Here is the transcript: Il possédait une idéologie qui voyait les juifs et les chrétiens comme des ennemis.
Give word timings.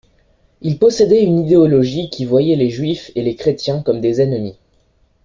Il 0.61 0.79
possédait 0.79 1.21
une 1.21 1.37
idéologie 1.41 2.09
qui 2.09 2.25
voyait 2.25 2.55
les 2.55 2.71
juifs 2.71 3.11
et 3.13 3.21
les 3.21 3.35
chrétiens 3.35 3.83
comme 3.83 4.01
des 4.01 4.19
ennemis. 4.19 4.57